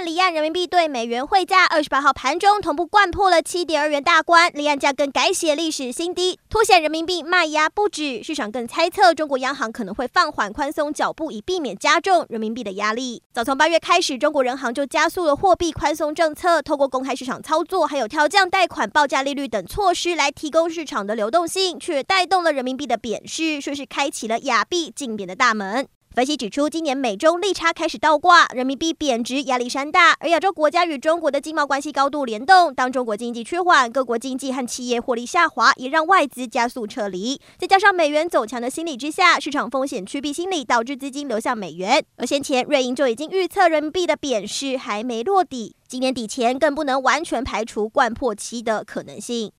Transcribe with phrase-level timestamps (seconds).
[0.00, 8.22] 岸离岸人民币兑美元汇价二十八号盘中同步掼破了七点二元大关，离岸价更改写历史新低，凸显人民币卖压不止。
[8.22, 13.22] 市场更猜测中国央行可能会放缓宽松脚步，以避免加重人民币的压力。
[13.34, 25.86] 早从八月开始，中国人行就加速了货币宽松政策，透过公开市场操作，还有调降贷款报价利率等措施来提供市场的流动性，却带动了人民币的贬势，说是开启了亚币竞贬的大门。
[26.12, 30.16] 分析指出，今年美中利差开始倒挂，人民币贬值压力山大。
[30.18, 37.40] 而亚洲国家与中国的经贸关系高度联动，当中国经济趋缓，各国经济和企业获利下滑，也让外资加速撤离。
[37.56, 42.04] 再加上美元走强的心理之下，市场风险趋避心理导致资金流向美元。
[42.16, 49.48] 而先前瑞银就已经预测人民币的贬势还没落底，今年底前更不能完全排除掼破七的可能性。